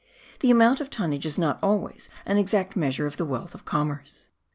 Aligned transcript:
The 0.39 0.49
amount 0.49 0.81
of 0.81 0.89
tonnage 0.89 1.27
is 1.27 1.37
not 1.37 1.59
always 1.61 2.09
an 2.25 2.37
exact 2.39 2.75
measure 2.75 3.05
of 3.05 3.17
the 3.17 3.25
wealth 3.25 3.53
of 3.53 3.65
commerce. 3.65 4.29